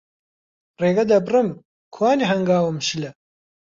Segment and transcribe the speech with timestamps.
[0.81, 1.49] ڕێگە دەبڕم،
[1.95, 3.11] کوانێ هەنگاوم شلە